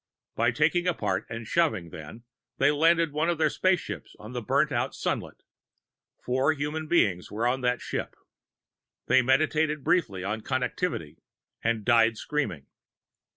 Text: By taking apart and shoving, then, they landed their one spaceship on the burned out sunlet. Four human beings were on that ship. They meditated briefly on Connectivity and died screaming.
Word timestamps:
By 0.35 0.49
taking 0.49 0.87
apart 0.87 1.27
and 1.29 1.45
shoving, 1.45 1.91
then, 1.91 2.23
they 2.57 2.71
landed 2.71 3.09
their 3.09 3.13
one 3.37 3.49
spaceship 3.51 4.07
on 4.17 4.31
the 4.31 4.41
burned 4.41 4.73
out 4.73 4.95
sunlet. 4.95 5.43
Four 6.23 6.53
human 6.53 6.87
beings 6.87 7.29
were 7.29 7.45
on 7.45 7.61
that 7.61 7.81
ship. 7.81 8.15
They 9.05 9.21
meditated 9.21 9.83
briefly 9.83 10.23
on 10.23 10.41
Connectivity 10.41 11.17
and 11.63 11.85
died 11.85 12.17
screaming. 12.17 12.65